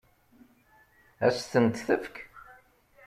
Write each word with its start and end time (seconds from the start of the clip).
Ad 1.25 1.33
s-tent-tefk? 1.37 2.15